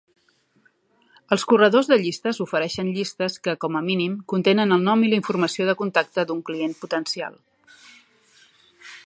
Els 1.35 1.43
corredors 1.51 1.89
de 1.91 1.99
llistes 2.03 2.39
ofereixen 2.45 2.89
llistes 2.95 3.37
que, 3.49 3.55
com 3.65 3.77
a 3.81 3.83
mínim, 3.91 4.17
contenen 4.35 4.77
el 4.79 4.83
nom 4.89 5.05
i 5.09 5.13
la 5.13 5.21
informació 5.23 5.69
de 5.69 5.77
contacte 5.83 6.27
d'un 6.33 6.45
client 6.51 6.77
potencial, 6.87 7.39